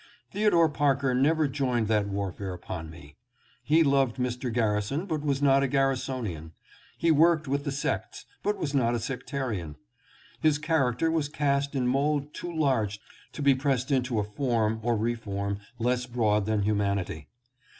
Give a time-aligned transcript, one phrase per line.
[0.31, 3.17] Theodore Parker never joined that warfare upon me.
[3.61, 4.51] He loved Mr.
[4.51, 6.53] Garrison, but was not a Garrisonian.
[6.97, 9.75] He worked with the sects, but was not a sectarian.
[10.41, 12.99] His character was cast in a mold too large
[13.33, 17.27] to be pressed into a form or reform less broad than humanity.